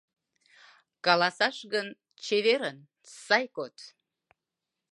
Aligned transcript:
Каласаш 1.05 1.57
гын: 1.73 1.87
«Чеверын, 2.23 2.77
сай 3.23 3.45
код!» 3.55 3.75